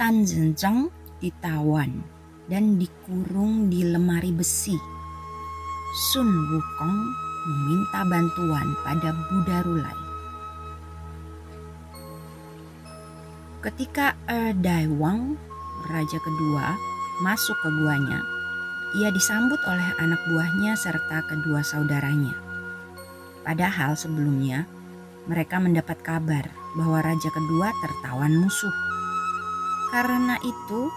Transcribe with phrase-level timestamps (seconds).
[0.00, 0.88] Tan Zhenzheng
[1.20, 2.02] ditawan
[2.48, 4.74] dan dikurung di lemari besi.
[6.12, 6.98] Sun Wukong
[7.42, 9.98] meminta bantuan pada Buddha Rulai.
[13.62, 15.38] Ketika Er Dai Wang,
[15.86, 16.74] raja kedua,
[17.22, 18.18] masuk ke guanya,
[18.98, 22.34] ia disambut oleh anak buahnya serta kedua saudaranya.
[23.46, 24.66] Padahal sebelumnya
[25.30, 28.91] mereka mendapat kabar bahwa raja kedua tertawan musuh.
[29.92, 30.88] Karena itu,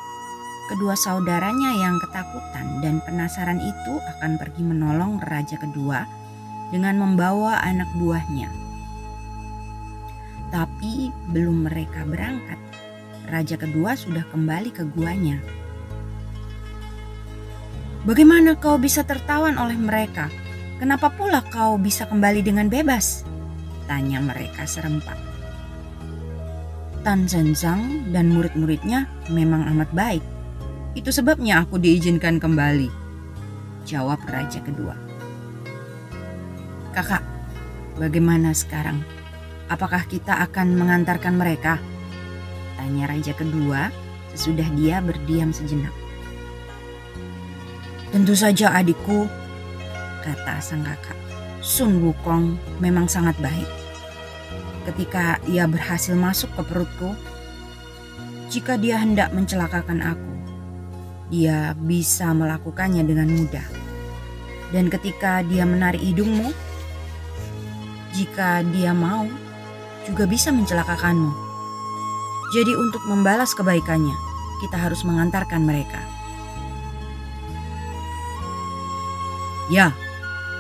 [0.72, 6.08] kedua saudaranya yang ketakutan dan penasaran itu akan pergi menolong raja kedua
[6.72, 8.48] dengan membawa anak buahnya.
[10.48, 12.56] Tapi belum mereka berangkat,
[13.28, 15.44] raja kedua sudah kembali ke guanya.
[18.08, 20.32] Bagaimana kau bisa tertawan oleh mereka?
[20.80, 23.28] Kenapa pula kau bisa kembali dengan bebas?
[23.92, 25.35] Tanya mereka serempak.
[27.06, 30.26] Tan Zhenzang dan murid-muridnya memang amat baik.
[30.98, 32.90] Itu sebabnya aku diizinkan kembali.
[33.86, 34.98] Jawab raja kedua.
[36.98, 37.22] Kakak,
[38.02, 39.06] bagaimana sekarang?
[39.70, 41.78] Apakah kita akan mengantarkan mereka?
[42.74, 43.94] Tanya raja kedua
[44.34, 45.94] sesudah dia berdiam sejenak.
[48.10, 49.30] Tentu saja adikku,
[50.26, 51.22] kata sang kakak.
[51.62, 53.85] Sun Wukong memang sangat baik
[54.86, 57.12] ketika ia berhasil masuk ke perutku.
[58.54, 60.32] Jika dia hendak mencelakakan aku,
[61.34, 63.66] dia bisa melakukannya dengan mudah.
[64.70, 66.54] Dan ketika dia menarik hidungmu,
[68.14, 69.26] jika dia mau,
[70.06, 71.34] juga bisa mencelakakanmu.
[72.54, 74.14] Jadi untuk membalas kebaikannya,
[74.62, 76.00] kita harus mengantarkan mereka.
[79.74, 79.90] Ya,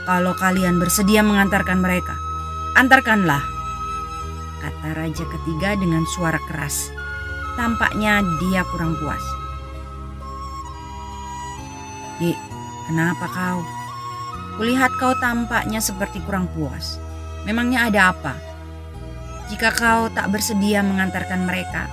[0.09, 2.17] kalau kalian bersedia mengantarkan mereka,
[2.73, 3.54] antarkanlah
[4.65, 6.89] kata raja ketiga dengan suara keras.
[7.53, 9.21] Tampaknya dia kurang puas.
[12.17, 12.39] Dik,
[12.89, 13.61] kenapa kau?
[14.57, 16.97] Kulihat kau tampaknya seperti kurang puas.
[17.45, 18.33] Memangnya ada apa?
[19.53, 21.85] Jika kau tak bersedia mengantarkan mereka,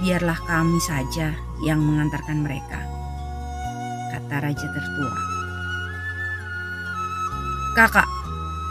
[0.00, 2.80] biarlah kami saja yang mengantarkan mereka.
[4.16, 5.14] Kata raja tertua.
[7.76, 8.08] Kakak,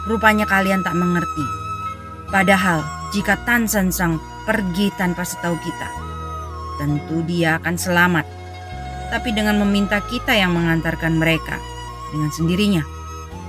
[0.09, 1.45] rupanya kalian tak mengerti.
[2.33, 5.89] Padahal jika Tan San Sang pergi tanpa setahu kita.
[6.77, 8.25] Tentu dia akan selamat.
[9.09, 11.57] Tapi dengan meminta kita yang mengantarkan mereka,
[12.13, 12.85] dengan sendirinya,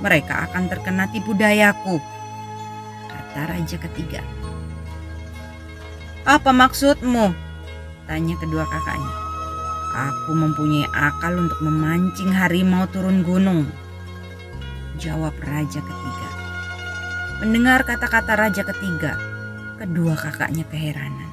[0.01, 2.01] mereka akan terkena tipu dayaku.
[3.09, 4.25] Kata raja ketiga.
[6.25, 7.33] Apa maksudmu?
[8.09, 9.13] Tanya kedua kakaknya.
[9.91, 13.69] Aku mempunyai akal untuk memancing harimau turun gunung.
[14.97, 16.29] Jawab raja ketiga.
[17.41, 19.17] Mendengar kata-kata raja ketiga,
[19.81, 21.33] Kedua kakaknya keheranan.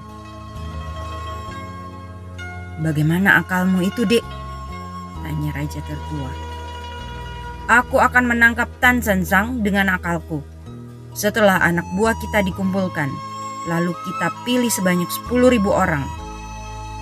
[2.79, 4.23] Bagaimana akalmu itu, Dek?
[5.19, 6.31] Tanya raja tertua.
[7.67, 10.39] Aku akan menangkap Tan Sansang dengan akalku.
[11.11, 13.11] Setelah anak buah kita dikumpulkan,
[13.67, 16.07] lalu kita pilih sebanyak 10.000 orang.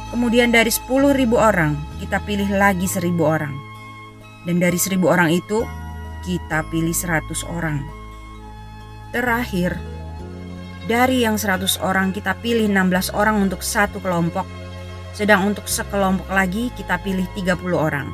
[0.09, 3.53] Kemudian dari 10.000 orang, kita pilih lagi 1.000 orang.
[4.49, 5.61] Dan dari 1.000 orang itu,
[6.25, 7.85] kita pilih 100 orang.
[9.13, 9.77] Terakhir,
[10.85, 14.45] dari yang 100 orang kita pilih 16 orang untuk satu kelompok,
[15.17, 18.07] sedang untuk sekelompok lagi kita pilih 30 orang.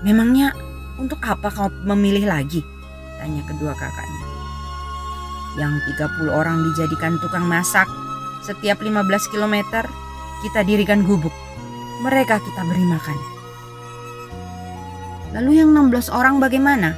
[0.00, 0.56] Memangnya
[0.96, 2.64] untuk apa kau memilih lagi?
[3.20, 4.24] Tanya kedua kakaknya.
[5.60, 7.88] Yang 30 orang dijadikan tukang masak,
[8.44, 9.84] setiap 15 km
[10.44, 11.32] kita dirikan gubuk.
[12.04, 13.18] Mereka kita beri makan.
[15.36, 16.96] Lalu yang 16 orang bagaimana?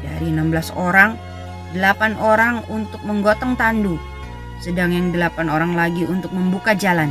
[0.00, 1.29] Dari 16 orang,
[1.70, 3.94] delapan orang untuk menggotong tandu,
[4.58, 7.10] sedang yang delapan orang lagi untuk membuka jalan.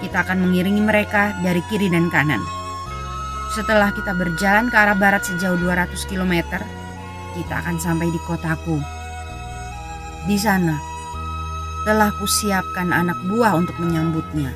[0.00, 2.40] Kita akan mengiringi mereka dari kiri dan kanan.
[3.52, 6.62] Setelah kita berjalan ke arah barat sejauh 200 km,
[7.34, 8.78] kita akan sampai di kotaku.
[10.24, 10.78] Di sana,
[11.84, 14.54] telah kusiapkan anak buah untuk menyambutnya.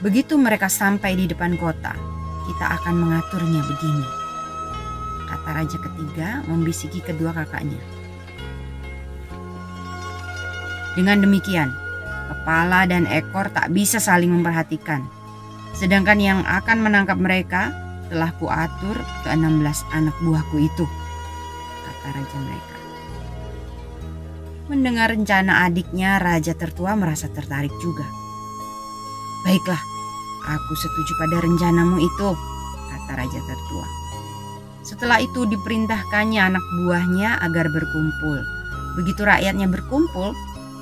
[0.00, 1.92] Begitu mereka sampai di depan kota,
[2.48, 4.15] kita akan mengaturnya begini
[5.26, 7.78] kata raja ketiga membisiki kedua kakaknya.
[10.96, 11.68] Dengan demikian,
[12.32, 15.04] kepala dan ekor tak bisa saling memperhatikan.
[15.76, 17.68] Sedangkan yang akan menangkap mereka
[18.08, 18.96] telah kuatur
[19.26, 19.60] ke 16
[19.92, 20.84] anak buahku itu,
[21.84, 22.76] kata raja mereka.
[24.72, 28.08] Mendengar rencana adiknya, raja tertua merasa tertarik juga.
[29.44, 29.78] Baiklah,
[30.48, 32.28] aku setuju pada rencanamu itu,
[32.88, 34.05] kata raja tertua.
[34.86, 38.38] Setelah itu diperintahkannya anak buahnya agar berkumpul.
[38.94, 40.30] Begitu rakyatnya berkumpul,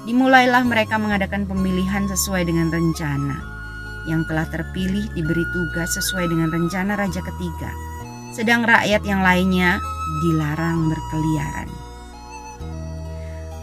[0.05, 3.41] dimulailah mereka mengadakan pemilihan sesuai dengan rencana.
[4.05, 7.73] Yang telah terpilih diberi tugas sesuai dengan rencana raja ketiga,
[8.37, 9.81] sedang rakyat yang lainnya
[10.21, 11.73] dilarang berkeliaran.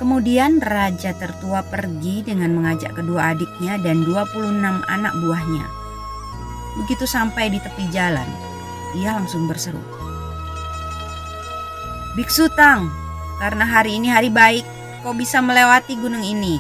[0.02, 4.58] Kemudian raja tertua pergi dengan mengajak kedua adiknya dan 26
[4.90, 5.70] anak buahnya.
[6.82, 8.26] Begitu sampai di tepi jalan,
[8.98, 10.01] ia langsung berseru.
[12.12, 12.92] Biksu Tang,
[13.40, 14.68] karena hari ini hari baik,
[15.00, 16.60] kau bisa melewati gunung ini.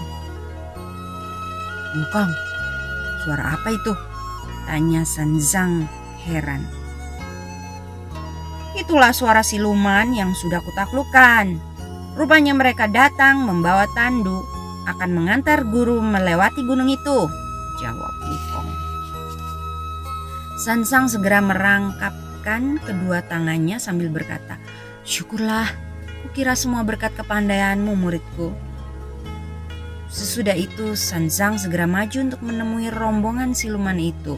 [1.92, 2.32] Bukang,
[3.28, 3.92] suara apa itu?
[4.64, 5.92] Tanya Sanzang
[6.24, 6.64] heran.
[8.80, 11.60] Itulah suara siluman yang sudah kutaklukkan.
[12.16, 14.48] Rupanya mereka datang membawa tandu
[14.88, 17.28] akan mengantar guru melewati gunung itu,
[17.84, 18.70] jawab Wukong.
[20.64, 24.56] Sansang segera merangkapkan kedua tangannya sambil berkata,
[25.02, 25.66] Syukurlah,
[26.22, 28.54] kukira semua berkat kepandaianmu muridku.
[30.12, 34.38] Sesudah itu Sanzang segera maju untuk menemui rombongan siluman itu.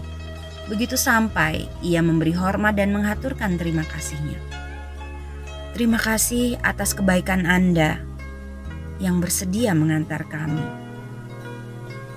[0.71, 4.39] Begitu sampai, ia memberi hormat dan menghaturkan terima kasihnya.
[5.75, 7.99] Terima kasih atas kebaikan Anda
[9.01, 10.63] yang bersedia mengantar kami.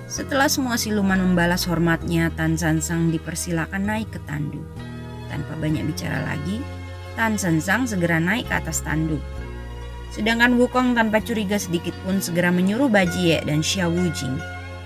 [0.07, 4.63] Setelah semua siluman membalas hormatnya, Tan Sansang dipersilakan naik ke tandu.
[5.27, 6.63] Tanpa banyak bicara lagi,
[7.17, 9.19] Tan Sensang segera naik ke atas tanduk.
[10.13, 14.37] Sedangkan Wukong tanpa curiga sedikit pun segera menyuruh Bajie dan Xia Wujing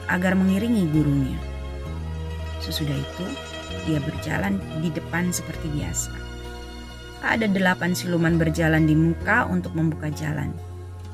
[0.07, 1.36] agar mengiringi gurunya.
[2.63, 3.25] Sesudah itu,
[3.83, 6.16] dia berjalan di depan seperti biasa.
[7.22, 10.56] Ada delapan siluman berjalan di muka untuk membuka jalan.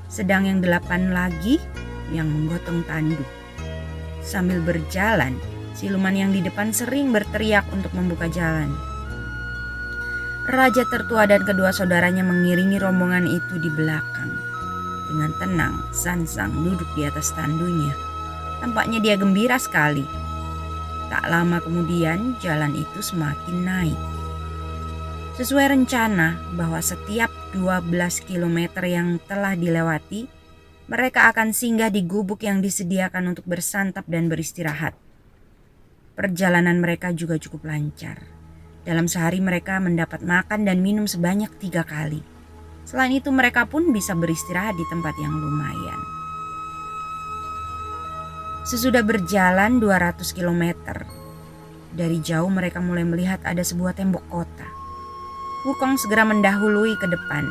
[0.07, 1.59] Sedang yang delapan lagi
[2.13, 3.25] yang menggotong tanduk.
[4.23, 5.35] Sambil berjalan,
[5.73, 8.71] siluman yang di depan sering berteriak untuk membuka jalan.
[10.47, 14.31] Raja tertua dan kedua saudaranya mengiringi rombongan itu di belakang.
[15.11, 17.91] Dengan tenang, Sansang duduk di atas tandunya.
[18.63, 20.07] Tampaknya dia gembira sekali.
[21.11, 23.99] Tak lama kemudian, jalan itu semakin naik.
[25.35, 27.91] Sesuai rencana bahwa setiap 12
[28.23, 30.31] km yang telah dilewati,
[30.88, 34.95] mereka akan singgah di gubuk yang disediakan untuk bersantap dan beristirahat.
[36.15, 38.36] Perjalanan mereka juga cukup lancar.
[38.87, 42.23] Dalam sehari mereka mendapat makan dan minum sebanyak tiga kali.
[42.87, 45.99] Selain itu mereka pun bisa beristirahat di tempat yang lumayan.
[48.63, 50.63] Sesudah berjalan 200 km,
[51.91, 54.67] dari jauh mereka mulai melihat ada sebuah tembok kota.
[55.67, 57.43] Wukong segera mendahului ke depan,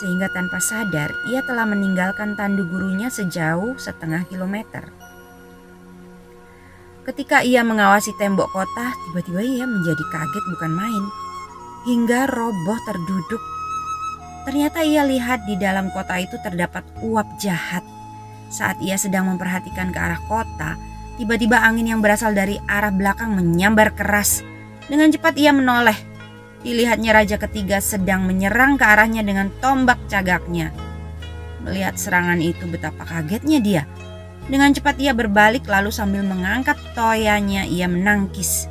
[0.00, 4.84] sehingga tanpa sadar ia telah meninggalkan tandu gurunya sejauh setengah kilometer.
[7.04, 11.04] Ketika ia mengawasi tembok kota, tiba-tiba ia menjadi kaget bukan main.
[11.84, 13.42] Hingga roboh terduduk.
[14.48, 17.84] Ternyata ia lihat di dalam kota itu terdapat uap jahat.
[18.48, 20.80] Saat ia sedang memperhatikan ke arah kota,
[21.20, 24.40] tiba-tiba angin yang berasal dari arah belakang menyambar keras.
[24.88, 25.96] Dengan cepat ia menoleh.
[26.64, 30.72] Dilihatnya raja ketiga sedang menyerang ke arahnya dengan tombak cagaknya.
[31.68, 33.84] Melihat serangan itu betapa kagetnya dia.
[34.44, 38.68] Dengan cepat ia berbalik lalu sambil mengangkat toyanya ia menangkis.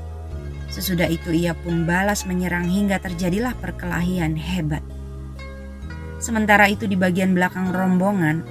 [0.70, 4.82] Sesudah itu ia pun balas menyerang hingga terjadilah perkelahian hebat.
[6.22, 8.46] Sementara itu di bagian belakang rombongan,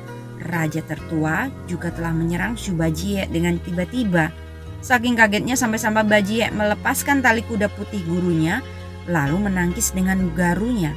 [0.50, 4.34] raja tertua juga telah menyerang Shubajie dengan tiba-tiba.
[4.82, 8.58] Saking kagetnya sampai-sampai Bajie melepaskan tali kuda putih gurunya
[9.06, 10.90] lalu menangkis dengan garunya.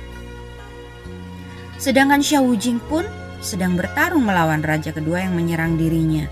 [1.77, 3.05] Sedangkan Xiao Wujing pun
[3.43, 6.27] sedang bertarung melawan raja kedua yang menyerang dirinya.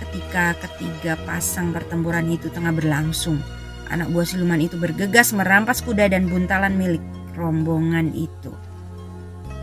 [0.00, 3.40] Ketika ketiga pasang pertempuran itu tengah berlangsung,
[3.88, 7.04] anak buah siluman itu bergegas merampas kuda dan buntalan milik
[7.36, 8.52] rombongan itu.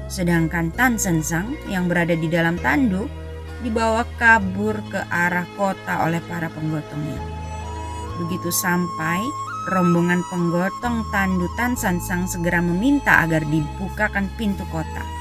[0.10, 3.06] Sedangkan Tan Sensang yang berada di dalam tandu
[3.62, 7.22] dibawa kabur ke arah kota oleh para penggotongnya.
[8.18, 9.22] Begitu sampai,
[9.70, 15.19] rombongan penggotong tandu Tan Sensang segera meminta agar dibukakan pintu kota.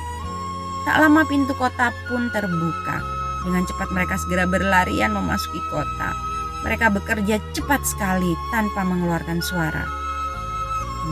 [0.88, 3.04] Tak lama pintu kota pun terbuka.
[3.44, 6.16] Dengan cepat mereka segera berlarian memasuki kota.
[6.64, 9.84] Mereka bekerja cepat sekali tanpa mengeluarkan suara.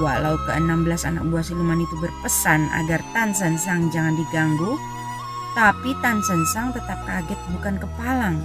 [0.00, 4.80] Walau ke-16 anak buah siluman itu berpesan agar Tan San Sang jangan diganggu,
[5.52, 8.40] tapi Tan San Sang tetap kaget bukan kepalang.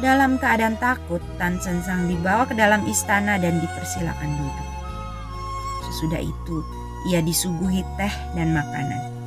[0.00, 4.68] Dalam keadaan takut, Tan Sensang dibawa ke dalam istana dan dipersilakan duduk.
[5.84, 6.56] Sesudah itu,
[7.12, 9.21] ia disuguhi teh dan makanan.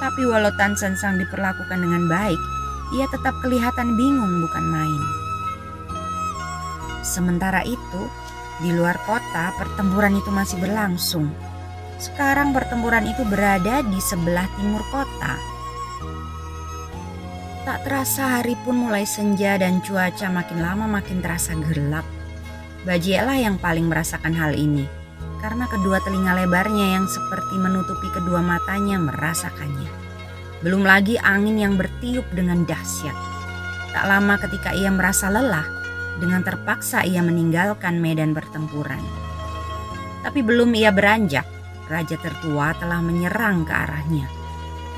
[0.00, 2.40] Tapi walau Tan Sensang diperlakukan dengan baik,
[2.96, 5.02] ia tetap kelihatan bingung bukan main.
[7.04, 8.02] Sementara itu,
[8.64, 11.28] di luar kota pertempuran itu masih berlangsung.
[12.00, 15.36] Sekarang pertempuran itu berada di sebelah timur kota.
[17.68, 22.08] Tak terasa hari pun mulai senja dan cuaca makin lama makin terasa gelap.
[22.88, 24.99] Bajielah yang paling merasakan hal ini
[25.40, 29.88] karena kedua telinga lebarnya yang seperti menutupi kedua matanya merasakannya.
[30.60, 33.16] Belum lagi angin yang bertiup dengan dahsyat.
[33.90, 35.64] Tak lama ketika ia merasa lelah,
[36.20, 39.00] dengan terpaksa ia meninggalkan medan pertempuran.
[40.20, 41.48] Tapi belum ia beranjak,
[41.88, 44.28] raja tertua telah menyerang ke arahnya.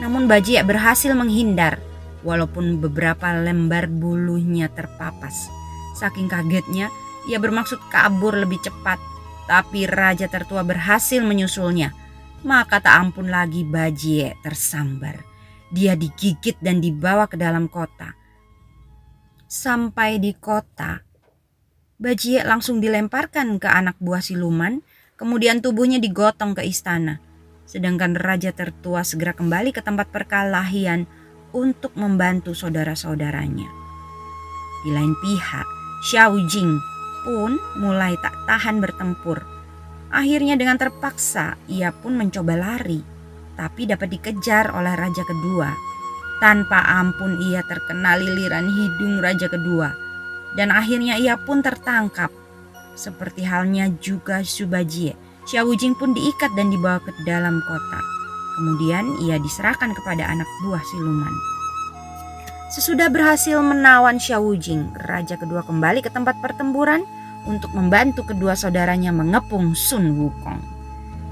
[0.02, 1.78] Namun Bajie berhasil menghindar
[2.26, 5.46] walaupun beberapa lembar bulunya terpapas.
[5.94, 6.90] Saking kagetnya,
[7.30, 8.98] ia bermaksud kabur lebih cepat,
[9.48, 11.94] tapi raja tertua berhasil menyusulnya.
[12.42, 15.22] Maka tak ampun lagi Bajie tersambar.
[15.70, 18.12] Dia digigit dan dibawa ke dalam kota.
[19.46, 21.00] Sampai di kota,
[22.02, 24.82] Bajie langsung dilemparkan ke anak buah siluman
[25.22, 27.22] Kemudian tubuhnya digotong ke istana.
[27.62, 31.06] Sedangkan raja tertua segera kembali ke tempat perkelahian
[31.54, 33.70] untuk membantu saudara-saudaranya.
[34.82, 35.66] Di lain pihak,
[36.10, 36.74] Xiao Jing
[37.24, 39.42] pun mulai tak tahan bertempur.
[40.12, 43.00] Akhirnya dengan terpaksa ia pun mencoba lari,
[43.56, 45.72] tapi dapat dikejar oleh raja kedua.
[46.42, 50.02] Tanpa ampun ia terkena liliran hidung raja kedua
[50.58, 52.28] dan akhirnya ia pun tertangkap
[52.92, 55.16] seperti halnya juga Subajie,
[55.48, 58.00] Xiao Jing pun diikat dan dibawa ke dalam kota.
[58.60, 61.51] Kemudian ia diserahkan kepada anak buah siluman.
[62.72, 67.04] Sesudah berhasil menawan Xiao Jing, raja kedua kembali ke tempat pertempuran
[67.44, 70.56] untuk membantu kedua saudaranya mengepung Sun Wukong.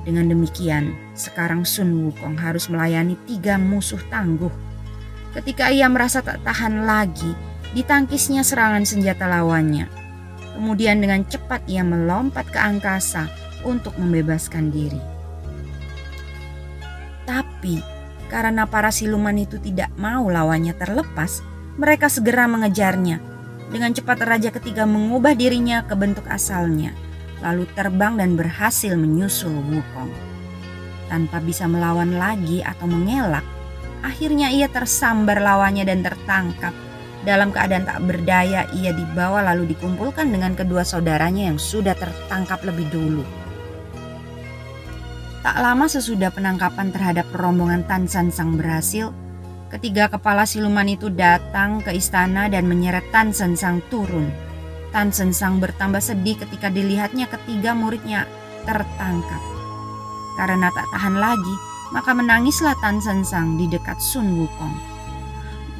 [0.05, 4.53] Dengan demikian, sekarang Sun Wukong harus melayani tiga musuh tangguh.
[5.33, 7.33] Ketika ia merasa tak tahan lagi,
[7.73, 9.89] ditangkisnya serangan senjata lawannya.
[10.61, 13.33] Kemudian dengan cepat ia melompat ke angkasa
[13.65, 15.01] untuk membebaskan diri.
[17.25, 18.00] Tapi
[18.31, 21.43] karena para siluman itu tidak mau lawannya terlepas,
[21.75, 23.19] mereka segera mengejarnya.
[23.71, 26.95] Dengan cepat raja ketiga mengubah dirinya ke bentuk asalnya,
[27.43, 30.11] lalu terbang dan berhasil menyusul Wukong.
[31.11, 33.43] Tanpa bisa melawan lagi atau mengelak,
[34.07, 36.75] akhirnya ia tersambar lawannya dan tertangkap
[37.21, 42.89] dalam keadaan tak berdaya, ia dibawa lalu dikumpulkan dengan kedua saudaranya yang sudah tertangkap lebih
[42.89, 43.40] dulu.
[45.41, 49.09] Tak lama sesudah penangkapan terhadap rombongan Tan San Sang berhasil,
[49.73, 54.29] ketiga kepala siluman itu datang ke istana dan menyeret Tan San Sang turun.
[54.93, 58.29] Tan San Sang bertambah sedih ketika dilihatnya ketiga muridnya
[58.69, 59.41] tertangkap.
[60.37, 61.55] Karena tak tahan lagi,
[61.97, 64.77] maka menangislah Tan San Sang di dekat Sun Wukong.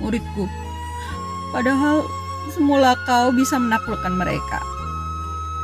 [0.01, 0.49] Muridku,
[1.51, 2.07] Padahal
[2.55, 4.63] semula kau bisa menaklukkan mereka.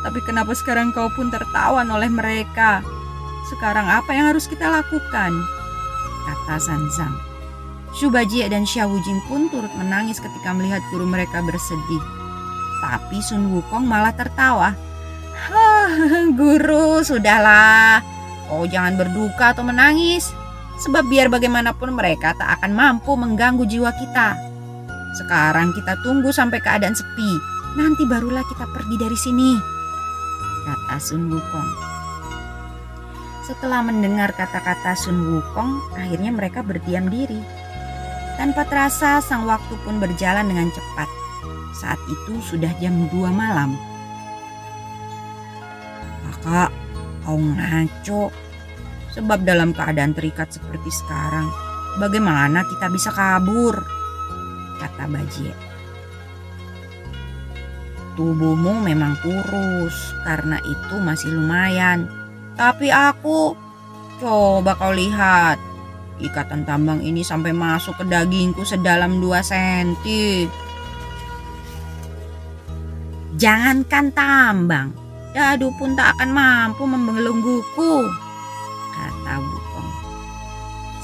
[0.02, 2.82] Tapi kenapa sekarang kau pun tertawan oleh mereka?
[3.46, 5.32] Sekarang apa yang harus kita lakukan?
[6.26, 7.14] Kata Sanzang.
[7.94, 12.02] Shubaji dan Xiao Wujing pun turut menangis ketika melihat guru mereka bersedih.
[12.82, 14.74] Tapi Sun Wukong malah tertawa.
[15.46, 18.02] Hah, guru, sudahlah.
[18.50, 20.34] Kau jangan berduka atau menangis.
[20.76, 24.36] Sebab biar bagaimanapun mereka tak akan mampu mengganggu jiwa kita.
[25.16, 27.32] Sekarang kita tunggu sampai keadaan sepi.
[27.80, 29.56] Nanti barulah kita pergi dari sini.
[30.68, 31.95] Kata Sun Wukong.
[33.46, 37.38] Setelah mendengar kata-kata Sun Wukong, akhirnya mereka berdiam diri.
[38.34, 41.06] Tanpa terasa, sang waktu pun berjalan dengan cepat.
[41.78, 43.78] Saat itu sudah jam 2 malam.
[46.26, 46.74] Kakak,
[47.22, 48.34] kau ngaco.
[49.14, 51.46] Sebab dalam keadaan terikat seperti sekarang,
[52.02, 53.78] bagaimana kita bisa kabur?
[54.82, 55.54] kata Bajie.
[58.18, 62.08] Tubuhmu memang kurus, karena itu masih lumayan.
[62.56, 63.52] Tapi aku,
[64.16, 65.60] coba kau lihat,
[66.24, 70.48] ikatan tambang ini sampai masuk ke dagingku sedalam 2 senti.
[73.36, 74.88] Jangankan tambang,
[75.36, 78.08] dadu pun tak akan mampu membelengguku,
[78.96, 79.90] kata Bukong.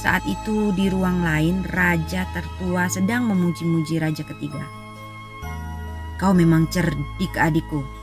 [0.00, 4.64] Saat itu di ruang lain raja tertua sedang memuji-muji raja ketiga.
[6.16, 8.01] Kau memang cerdik adikku.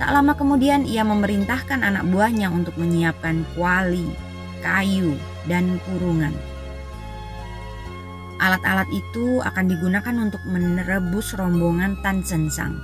[0.00, 4.08] Tak lama kemudian ia memerintahkan anak buahnya untuk menyiapkan kuali,
[4.64, 5.12] kayu,
[5.44, 6.32] dan kurungan.
[8.40, 12.80] Alat-alat itu akan digunakan untuk menerebus rombongan Tan Sensang.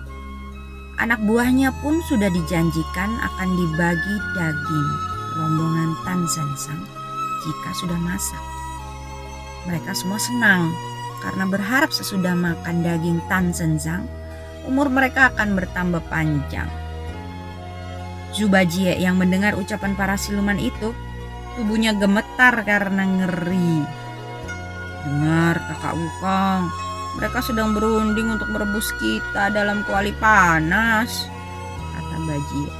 [1.00, 4.88] Anak buahnya pun sudah dijanjikan akan dibagi daging
[5.40, 6.85] rombongan Tan Sensang
[7.49, 8.44] jika sudah masak.
[9.64, 10.68] Mereka semua senang
[11.25, 14.04] karena berharap sesudah makan daging Tan Sensang,
[14.68, 16.68] umur mereka akan bertambah panjang.
[18.37, 20.93] Zubajie yang mendengar ucapan para siluman itu,
[21.57, 23.81] tubuhnya gemetar karena ngeri.
[25.09, 26.69] Dengar kakak Wukong,
[27.16, 31.25] mereka sedang berunding untuk merebus kita dalam kuali panas,
[31.97, 32.73] kata Bajie.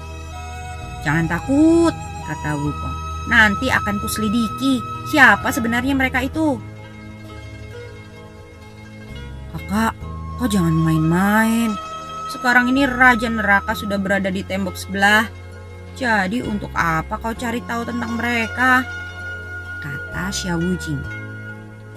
[1.08, 1.94] Jangan takut,
[2.28, 2.96] kata Wukong.
[3.32, 6.60] Nanti akan kuselidiki siapa sebenarnya mereka itu.
[9.56, 9.96] Kakak,
[10.36, 11.72] kau jangan main-main.
[12.28, 15.45] Sekarang ini Raja Neraka sudah berada di tembok sebelah.
[15.96, 18.84] Jadi untuk apa kau cari tahu tentang mereka?
[19.80, 21.00] Kata Xiao Wujing.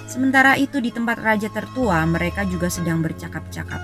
[0.08, 3.84] Sementara itu di tempat raja tertua mereka juga sedang bercakap-cakap.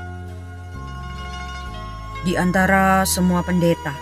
[2.26, 3.94] Di antara semua pendeta,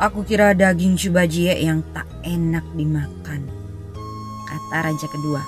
[0.00, 3.46] aku kira daging Shubajie yang tak enak dimakan,
[4.50, 5.38] kata raja kedua.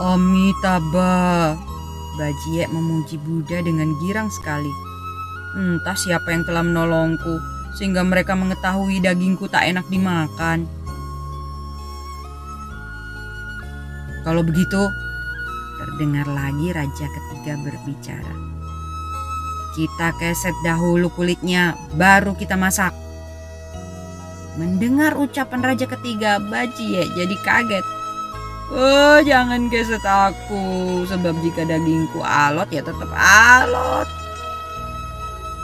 [0.00, 1.58] Amitabha,
[2.16, 4.87] Bajie memuji Buddha dengan girang sekali.
[5.58, 7.42] Entah siapa yang telah menolongku,
[7.74, 10.70] sehingga mereka mengetahui dagingku tak enak dimakan.
[14.22, 14.86] Kalau begitu,
[15.82, 18.34] terdengar lagi raja ketiga berbicara.
[19.74, 22.94] Kita keset dahulu kulitnya, baru kita masak.
[24.62, 27.86] Mendengar ucapan raja ketiga, Bajie jadi kaget.
[28.70, 34.17] Oh, jangan keset aku, sebab jika dagingku alot ya tetap alot.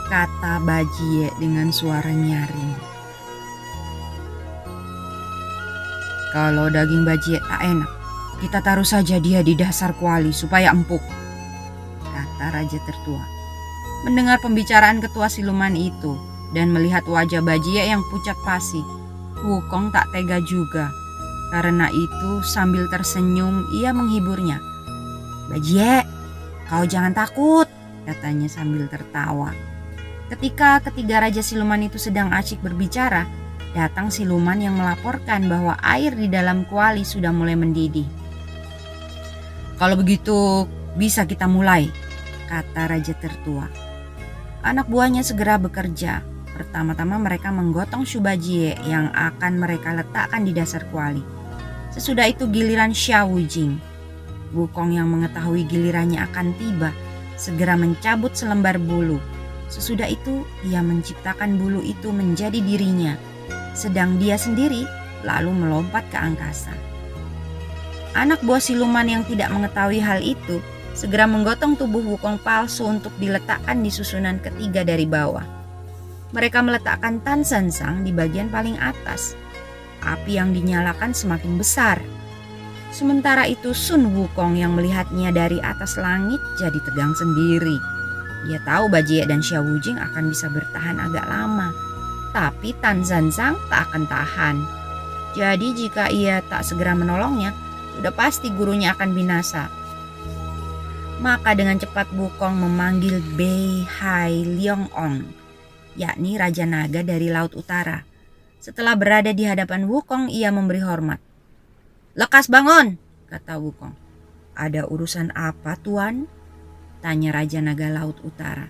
[0.05, 2.77] Kata Bajie dengan suara nyaring.
[6.29, 7.89] Kalau daging Bajie tak enak,
[8.37, 11.01] kita taruh saja dia di dasar kuali supaya empuk,
[12.05, 13.23] kata raja tertua.
[14.05, 16.13] Mendengar pembicaraan ketua siluman itu
[16.53, 18.85] dan melihat wajah Bajie yang pucat pasi,
[19.41, 20.93] Wukong tak tega juga.
[21.49, 24.61] Karena itu sambil tersenyum ia menghiburnya.
[25.49, 26.05] Bajie,
[26.69, 27.65] kau jangan takut,
[28.05, 29.49] katanya sambil tertawa.
[30.25, 33.29] Ketika ketiga raja siluman itu sedang asyik berbicara,
[33.77, 38.09] datang siluman yang melaporkan bahwa air di dalam kuali sudah mulai mendidih.
[39.77, 40.65] Kalau begitu
[40.97, 41.93] bisa kita mulai,
[42.49, 43.69] kata raja tertua.
[44.65, 46.25] Anak buahnya segera bekerja.
[46.55, 51.19] Pertama-tama mereka menggotong Shubajie yang akan mereka letakkan di dasar kuali.
[51.93, 53.77] Sesudah itu giliran Xiao Wujing.
[54.55, 56.89] Wukong yang mengetahui gilirannya akan tiba,
[57.35, 59.19] segera mencabut selembar bulu.
[59.67, 63.17] Sesudah itu ia menciptakan bulu itu menjadi dirinya,
[63.73, 64.85] sedang dia sendiri
[65.25, 66.71] lalu melompat ke angkasa.
[68.15, 70.63] Anak buah siluman yang tidak mengetahui hal itu
[70.95, 75.43] segera menggotong tubuh Wukong palsu untuk diletakkan di susunan ketiga dari bawah.
[76.31, 79.35] Mereka meletakkan Tan San Sang di bagian paling atas.
[79.99, 81.99] Api yang dinyalakan semakin besar.
[82.95, 87.94] Sementara itu Sun Wukong yang melihatnya dari atas langit jadi tegang sendiri.
[88.43, 91.71] Dia tahu Bajie dan Xia Wujing akan bisa bertahan agak lama.
[92.35, 94.55] Tapi Tan San Sang tak akan tahan.
[95.39, 97.55] Jadi jika ia tak segera menolongnya,
[97.95, 99.71] sudah pasti gurunya akan binasa.
[101.23, 105.23] Maka dengan cepat Bukong memanggil Bei Hai Leong Ong,
[105.95, 108.03] yakni Raja Naga dari Laut Utara.
[108.59, 111.23] Setelah berada di hadapan Wukong, ia memberi hormat.
[112.19, 112.99] Lekas bangun,
[113.31, 113.95] kata Wukong.
[114.55, 116.27] Ada urusan apa, Tuan?
[117.05, 118.65] Tanya Raja Naga Laut Utara.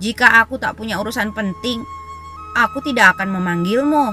[0.00, 1.84] Jika aku tak punya urusan penting,
[2.56, 4.08] aku tidak akan memanggilmu.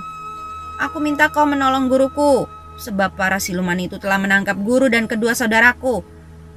[0.83, 6.03] Aku minta kau menolong guruku, sebab para siluman itu telah menangkap guru dan kedua saudaraku.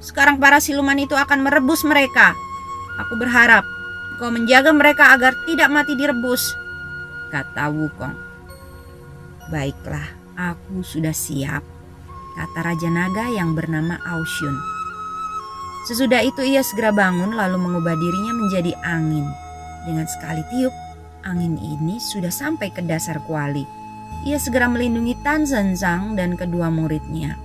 [0.02, 2.34] Sekarang para siluman itu akan merebus mereka.
[2.98, 3.62] Aku berharap
[4.18, 6.50] kau menjaga mereka agar tidak mati direbus,
[7.30, 8.18] kata Wukong.
[9.54, 11.62] Baiklah, aku sudah siap,
[12.34, 14.77] kata Raja Naga yang bernama Aushun.
[15.88, 19.24] Sesudah itu ia segera bangun lalu mengubah dirinya menjadi angin.
[19.88, 20.74] Dengan sekali tiup,
[21.24, 23.64] angin ini sudah sampai ke dasar kuali
[24.26, 27.38] ia segera melindungi Tan Zhenzang dan kedua muridnya.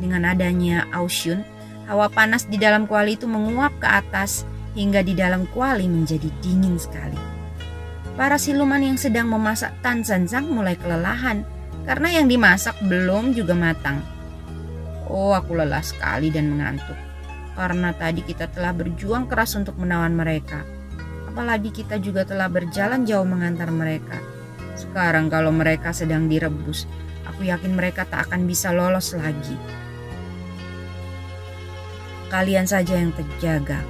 [0.00, 1.44] Dengan adanya Aushun,
[1.88, 6.76] hawa panas di dalam kuali itu menguap ke atas hingga di dalam kuali menjadi dingin
[6.80, 7.16] sekali.
[8.16, 11.44] Para siluman yang sedang memasak Tan Zhenzang mulai kelelahan
[11.84, 14.00] karena yang dimasak belum juga matang.
[15.06, 17.05] Oh, aku lelah sekali dan mengantuk.
[17.56, 20.62] Karena tadi kita telah berjuang keras untuk menawan mereka.
[21.26, 24.36] Apalagi kita juga telah berjalan jauh mengantar mereka
[24.76, 26.84] sekarang kalau mereka sedang direbus,
[27.24, 29.56] aku yakin mereka tak akan bisa lolos lagi.
[32.28, 33.80] Kalian saja yang terjaga,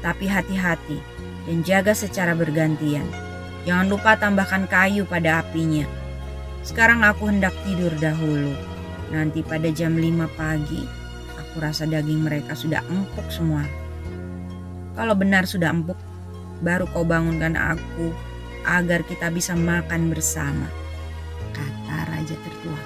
[0.00, 0.96] tapi hati-hati
[1.44, 3.04] dan jaga secara bergantian.
[3.68, 5.84] Jangan lupa tambahkan kayu pada apinya.
[6.64, 8.56] Sekarang aku hendak tidur dahulu.
[9.12, 10.88] Nanti pada jam 5 pagi,
[11.52, 13.60] aku rasa daging mereka sudah empuk semua.
[14.96, 16.00] Kalau benar sudah empuk,
[16.64, 18.08] baru kau bangunkan aku
[18.64, 20.64] agar kita bisa makan bersama
[21.52, 22.80] kata raja tertua.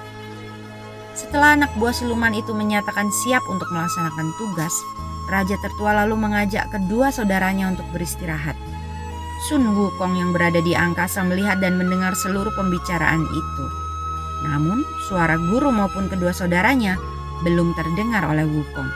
[1.15, 4.75] Setelah anak buah siluman itu menyatakan siap untuk melaksanakan tugas,
[5.31, 8.59] raja tertua lalu mengajak kedua saudaranya untuk beristirahat.
[9.47, 13.65] Sun Wukong yang berada di angkasa melihat dan mendengar seluruh pembicaraan itu.
[14.43, 16.99] Namun, suara guru maupun kedua saudaranya
[17.45, 18.89] belum terdengar oleh Wukong.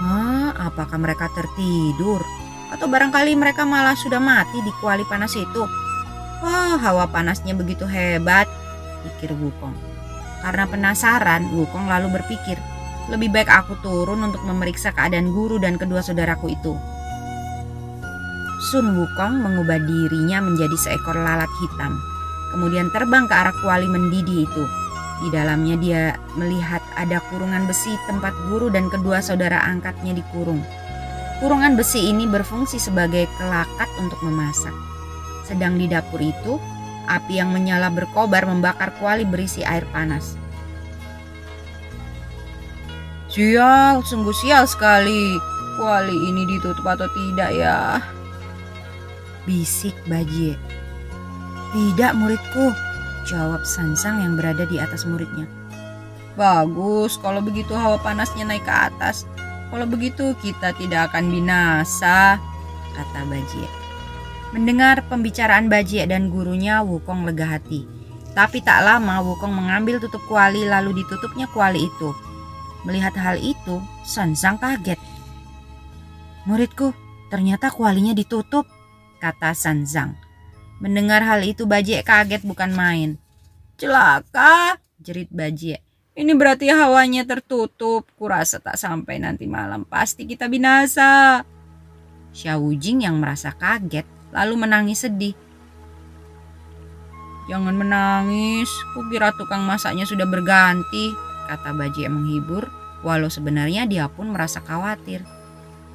[0.00, 2.24] Hah, apakah mereka tertidur?
[2.72, 5.62] Atau barangkali mereka malah sudah mati di kuali panas itu?
[6.40, 8.48] Wah, hawa panasnya begitu hebat,
[9.04, 9.76] pikir Wukong.
[10.40, 12.56] Karena penasaran, Wukong lalu berpikir,
[13.12, 16.72] lebih baik aku turun untuk memeriksa keadaan guru dan kedua saudaraku itu.
[18.72, 21.92] Sun Wukong mengubah dirinya menjadi seekor lalat hitam,
[22.56, 24.64] kemudian terbang ke arah kuali mendidih itu.
[25.20, 26.02] Di dalamnya dia
[26.32, 30.64] melihat ada kurungan besi tempat guru dan kedua saudara angkatnya dikurung.
[31.44, 34.72] Kurungan besi ini berfungsi sebagai kelakat untuk memasak.
[35.44, 36.56] Sedang di dapur itu,
[37.08, 40.40] api yang menyala berkobar membakar kuali berisi air panas.
[43.30, 45.36] Sial, sungguh sial sekali.
[45.78, 48.00] Kuali ini ditutup atau tidak ya?
[49.48, 50.58] Bisik Bajie.
[51.70, 52.74] Tidak muridku,
[53.26, 55.48] jawab Sansang yang berada di atas muridnya.
[56.38, 59.28] Bagus, kalau begitu hawa panasnya naik ke atas.
[59.70, 62.40] Kalau begitu kita tidak akan binasa,
[62.96, 63.68] kata Bajie.
[64.50, 67.86] Mendengar pembicaraan Bajie dan gurunya, Wukong lega hati.
[68.34, 72.10] Tapi tak lama Wukong mengambil tutup kuali lalu ditutupnya kuali itu.
[72.82, 74.98] Melihat hal itu, Sansang kaget.
[76.48, 76.90] Muridku,
[77.30, 78.66] ternyata kualinya ditutup,
[79.20, 80.29] kata Sanzang.
[80.80, 83.20] Mendengar hal itu Bajie kaget bukan main.
[83.76, 85.84] Celaka, jerit Bajie.
[86.16, 88.08] Ini berarti hawanya tertutup.
[88.16, 91.44] Kurasa tak sampai nanti malam pasti kita binasa.
[92.32, 95.36] Xiao Jing yang merasa kaget lalu menangis sedih.
[97.50, 101.10] Jangan menangis, kukira tukang masaknya sudah berganti,
[101.50, 102.70] kata Bajie menghibur,
[103.02, 105.26] walau sebenarnya dia pun merasa khawatir.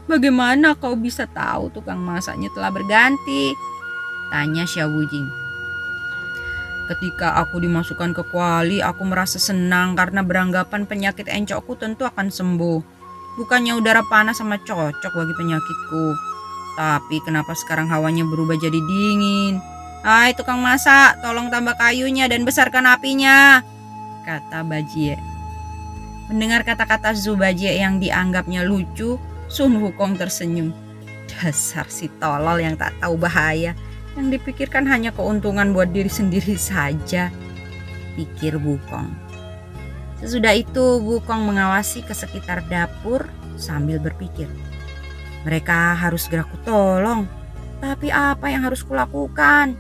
[0.05, 3.55] Bagaimana kau bisa tahu tukang masaknya telah berganti?
[4.29, 5.27] Tanya Xiao Wujing.
[6.85, 12.79] Ketika aku dimasukkan ke kuali, aku merasa senang karena beranggapan penyakit encokku tentu akan sembuh.
[13.41, 16.05] Bukannya udara panas sama cocok bagi penyakitku.
[16.77, 19.57] Tapi kenapa sekarang hawanya berubah jadi dingin?
[20.05, 23.65] Hai tukang masak, tolong tambah kayunya dan besarkan apinya,
[24.21, 25.17] kata Bajie.
[26.29, 29.17] Mendengar kata-kata Zubajie yang dianggapnya lucu,
[29.49, 30.69] Sun Wukong tersenyum.
[31.25, 33.73] Dasar si tolol yang tak tahu bahaya,
[34.15, 37.29] yang dipikirkan hanya keuntungan buat diri sendiri saja,
[38.15, 39.11] pikir Wukong.
[40.23, 43.27] Sesudah itu, Wukong mengawasi ke sekitar dapur
[43.59, 44.47] sambil berpikir.
[45.43, 47.27] Mereka harus segera kutolong.
[47.83, 49.75] Tapi apa yang harus kulakukan?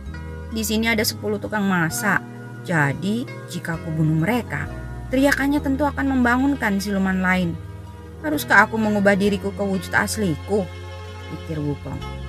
[0.51, 2.21] Di sini ada 10 tukang masak.
[2.67, 4.67] Jadi, jika aku bunuh mereka,
[5.09, 7.55] teriakannya tentu akan membangunkan siluman lain.
[8.21, 10.67] Haruskah aku mengubah diriku ke wujud asliku?
[11.33, 12.24] Pikir Wukong.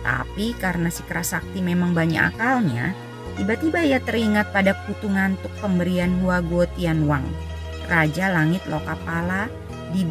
[0.00, 2.96] Tapi karena si kerasakti memang banyak akalnya,
[3.36, 7.24] tiba-tiba ia teringat pada kutu ngantuk pemberian Hua Guo Tianwang,
[7.88, 9.50] Raja Langit Lokapala
[9.90, 10.06] di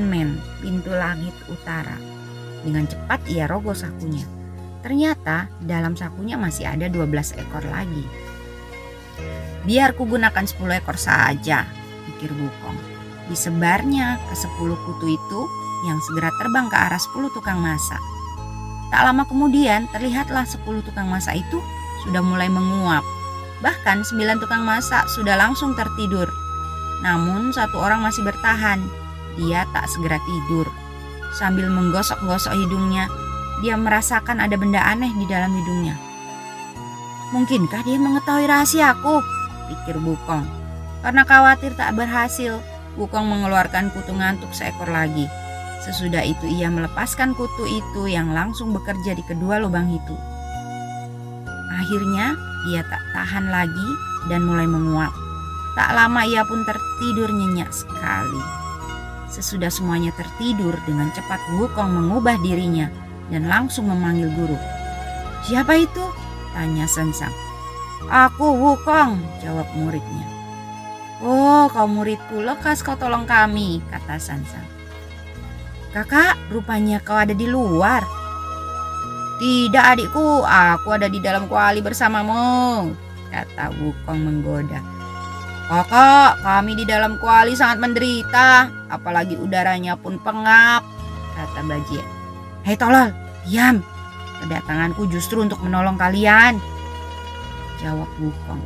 [0.00, 2.00] Men, pintu langit utara.
[2.64, 4.24] Dengan cepat ia rogoh sakunya.
[4.80, 8.04] Ternyata dalam sakunya masih ada 12 ekor lagi.
[9.68, 11.68] Biar ku gunakan 10 ekor saja,
[12.08, 12.78] pikir Wukong.
[13.28, 14.56] Disebarnya ke 10
[14.88, 15.40] kutu itu
[15.84, 18.00] yang segera terbang ke arah 10 tukang masak.
[18.88, 21.58] Tak lama kemudian terlihatlah 10 tukang masak itu
[22.06, 23.04] sudah mulai menguap.
[23.60, 26.30] Bahkan 9 tukang masak sudah langsung tertidur.
[27.04, 28.80] Namun satu orang masih bertahan
[29.38, 30.66] dia tak segera tidur.
[31.30, 33.06] Sambil menggosok-gosok hidungnya,
[33.62, 35.94] dia merasakan ada benda aneh di dalam hidungnya.
[37.30, 39.22] Mungkinkah dia mengetahui rahasiaku?
[39.70, 40.42] Pikir Bukong.
[41.04, 42.58] Karena khawatir tak berhasil,
[42.98, 45.30] Bukong mengeluarkan kutu ngantuk seekor lagi.
[45.88, 50.12] Sesudah itu ia melepaskan kutu itu yang langsung bekerja di kedua lubang itu.
[51.80, 52.36] Akhirnya
[52.68, 53.88] ia tak tahan lagi
[54.28, 55.16] dan mulai menguap.
[55.72, 58.42] Tak lama ia pun tertidur nyenyak sekali.
[59.32, 62.92] Sesudah semuanya tertidur, dengan cepat Wukong mengubah dirinya
[63.32, 64.60] dan langsung memanggil guru.
[65.48, 66.04] Siapa itu?
[66.52, 67.32] Tanya Sensang.
[68.12, 70.26] Aku Wukong, jawab muridnya.
[71.24, 74.77] Oh, kau muridku, lekas kau tolong kami, kata Sansang.
[75.88, 78.04] Kakak, rupanya kau ada di luar.
[79.38, 82.90] Tidak adikku, aku ada di dalam kuali bersamamu,
[83.30, 84.82] kata Wukong menggoda.
[85.68, 90.84] Kakak, kami di dalam kuali sangat menderita, apalagi udaranya pun pengap,
[91.38, 92.04] kata Bajie.
[92.66, 93.14] Hei tolol,
[93.46, 93.80] diam.
[94.38, 96.62] Kedatanganku justru untuk menolong kalian,
[97.78, 98.62] Jawab Wukong.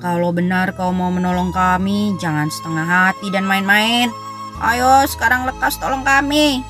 [0.00, 4.23] Kalau benar kau mau menolong kami, jangan setengah hati dan main-main.
[4.62, 6.62] Ayo sekarang lekas tolong kami,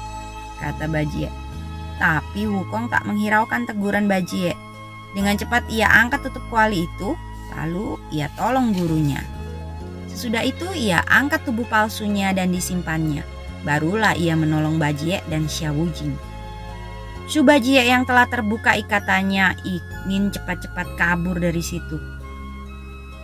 [0.62, 1.29] kata Bajie.
[2.01, 4.57] Tapi Wukong tak menghiraukan teguran Bajie.
[5.14, 7.14] Dengan cepat ia angkat tutup kuali itu,
[7.55, 9.23] lalu ia tolong gurunya.
[10.11, 13.23] Sesudah itu ia angkat tubuh palsunya dan disimpannya.
[13.62, 16.35] Barulah ia menolong Bajie dan Xiaowujing.
[17.25, 21.97] Subajie yang telah terbuka ikatannya ingin cepat-cepat kabur dari situ.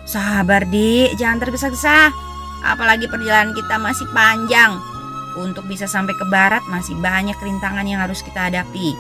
[0.09, 2.29] Sabar dik, jangan tergesa-gesa.
[2.61, 4.77] Apalagi perjalanan kita masih panjang.
[5.38, 8.92] Untuk bisa sampai ke barat masih banyak rintangan yang harus kita hadapi.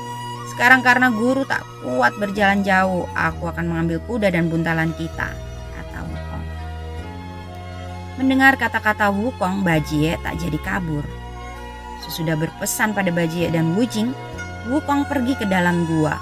[0.54, 5.32] Sekarang karena guru tak kuat berjalan jauh, aku akan mengambil kuda dan buntalan kita,
[5.72, 6.44] kata Wukong.
[8.20, 11.06] Mendengar kata-kata Wukong, Bajie tak jadi kabur.
[12.04, 14.12] Sesudah berpesan pada Bajie dan Wujing,
[14.68, 16.20] Wukong pergi ke dalam gua.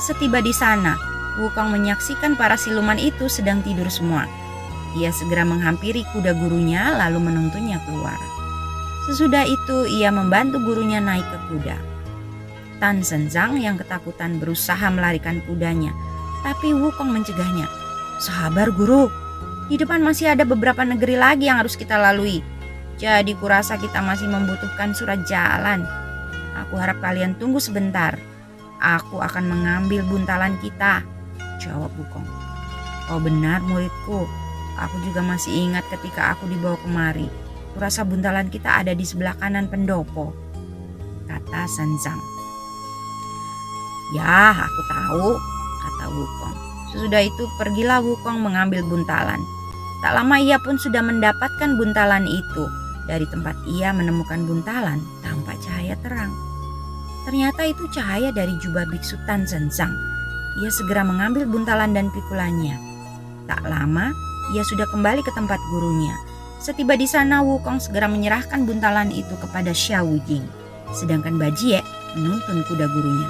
[0.00, 0.98] Setiba di sana,
[1.38, 4.26] Wukong menyaksikan para siluman itu sedang tidur semua.
[4.92, 8.18] Ia segera menghampiri kuda gurunya lalu menuntunnya keluar.
[9.08, 11.76] Sesudah itu ia membantu gurunya naik ke kuda.
[12.78, 15.94] Tan Senzang yang ketakutan berusaha melarikan kudanya,
[16.42, 17.66] tapi Wukong mencegahnya.
[18.22, 19.10] Sabar guru,
[19.70, 22.42] di depan masih ada beberapa negeri lagi yang harus kita lalui.
[23.00, 25.82] Jadi kurasa kita masih membutuhkan surat jalan.
[26.66, 28.18] Aku harap kalian tunggu sebentar.
[28.82, 31.02] Aku akan mengambil buntalan kita.
[31.62, 32.26] Jawab Wukong.
[33.10, 34.41] Oh benar muridku.
[34.80, 37.28] Aku juga masih ingat ketika aku dibawa kemari.
[37.72, 40.32] Kurasa buntalan kita ada di sebelah kanan pendopo.
[41.28, 42.20] Kata Sanzang.
[44.12, 45.28] Ya, aku tahu,
[45.80, 46.56] kata Wukong.
[46.92, 49.40] Sesudah itu pergilah Wukong mengambil buntalan.
[50.04, 52.64] Tak lama ia pun sudah mendapatkan buntalan itu.
[53.08, 56.28] Dari tempat ia menemukan buntalan, tampak cahaya terang.
[57.24, 59.94] Ternyata itu cahaya dari jubah biksu Tan Sensang.
[60.60, 62.76] Ia segera mengambil buntalan dan pikulannya.
[63.48, 64.12] Tak lama,
[64.50, 66.18] ia sudah kembali ke tempat gurunya.
[66.62, 70.46] Setiba di sana, Wukong segera menyerahkan buntalan itu kepada Xiao Wujing.
[70.94, 71.82] Sedangkan Bajie
[72.18, 73.28] menuntun kuda gurunya.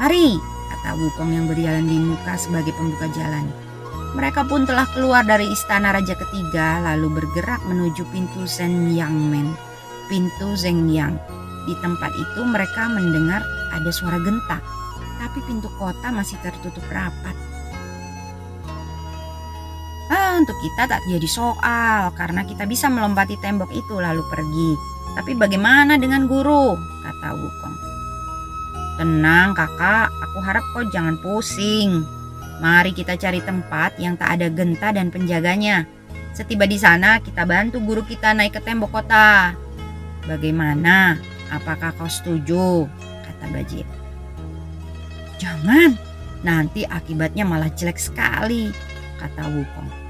[0.00, 0.36] Mari,
[0.72, 3.44] kata Wukong yang berjalan di muka sebagai pembuka jalan.
[4.12, 8.44] Mereka pun telah keluar dari istana raja ketiga lalu bergerak menuju pintu
[9.08, 9.56] Men,
[10.08, 11.16] pintu Zhengyang.
[11.64, 13.40] Di tempat itu mereka mendengar
[13.72, 14.60] ada suara genta,
[15.20, 17.51] tapi pintu kota masih tertutup rapat.
[20.42, 24.74] Untuk kita tak jadi soal karena kita bisa melompati tembok itu lalu pergi.
[25.14, 26.74] Tapi bagaimana dengan guru?
[27.06, 27.76] kata Wukong.
[28.98, 32.02] Tenang kakak, aku harap kau jangan pusing.
[32.58, 35.86] Mari kita cari tempat yang tak ada genta dan penjaganya.
[36.34, 39.54] Setiba di sana, kita bantu guru kita naik ke tembok kota.
[40.26, 41.22] Bagaimana?
[41.54, 42.90] Apakah kau setuju?
[43.22, 43.86] Kata Bajie.
[45.38, 45.94] Jangan,
[46.42, 48.74] nanti akibatnya malah jelek sekali,
[49.22, 50.01] kata Wukong.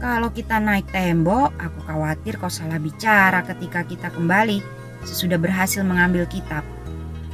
[0.00, 4.64] Kalau kita naik tembok, aku khawatir kau salah bicara ketika kita kembali
[5.04, 6.64] sesudah berhasil mengambil kitab.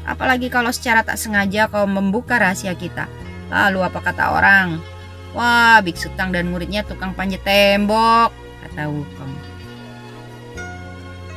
[0.02, 3.06] Apalagi kalau secara tak sengaja kau membuka rahasia kita.
[3.54, 4.82] Lalu apa kata orang?
[5.30, 8.34] Wah, Biksu Tang dan muridnya tukang panjat tembok,
[8.66, 9.34] kata Wukong.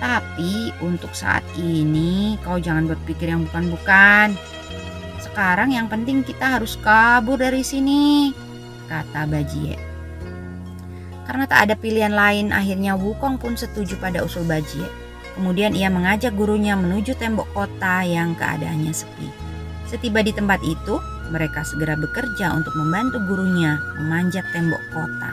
[0.02, 4.34] Tapi untuk saat ini kau jangan berpikir yang bukan-bukan.
[5.22, 8.34] Sekarang yang penting kita harus kabur dari sini,
[8.90, 9.89] kata Bajie.
[11.30, 14.90] Karena tak ada pilihan lain, akhirnya Wukong pun setuju pada usul Bajie.
[15.38, 19.30] Kemudian ia mengajak gurunya menuju tembok kota yang keadaannya sepi.
[19.86, 20.98] Setiba di tempat itu,
[21.30, 25.30] mereka segera bekerja untuk membantu gurunya memanjat tembok kota.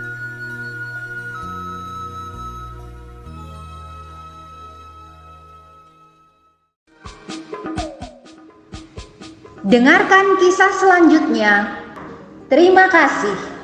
[9.64, 11.72] Dengarkan kisah selanjutnya.
[12.52, 13.55] Terima kasih.